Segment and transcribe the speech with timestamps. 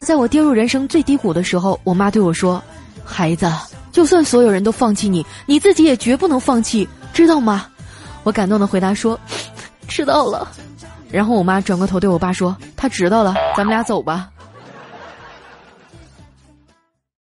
[0.00, 2.60] 在我跌入人生最低谷的时候，我妈对我说
[3.04, 3.48] ：“孩子，
[3.92, 7.66] 就算所有人都放弃你，你自己也绝不能放弃，知道吗？”
[8.24, 9.18] 我感动的回答说
[9.86, 10.50] ：“知道了。”
[11.08, 14.28] 然后我妈转过头对我爸说：“他知道了，咱们俩走吧。”